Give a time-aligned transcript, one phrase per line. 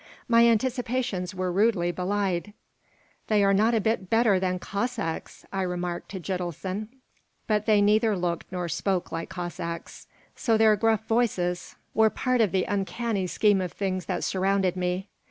[0.27, 2.53] My anticipations were rudely belied.
[3.27, 6.87] "They are not a bit better than Cossacks," I remarked to Gitelson.
[7.45, 12.51] But they neither looked nor spoke like Cossacks, so their gruff voices were part of
[12.51, 15.07] the uncanny scheme of things that surrounded me.